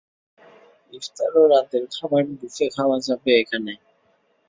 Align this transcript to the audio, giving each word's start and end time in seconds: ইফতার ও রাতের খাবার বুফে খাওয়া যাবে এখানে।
ইফতার 0.93 1.31
ও 1.35 1.53
রাতের 1.53 1.83
খাবার 1.93 2.23
বুফে 2.31 2.65
খাওয়া 2.75 2.97
যাবে 3.07 3.31
এখানে। 3.41 3.73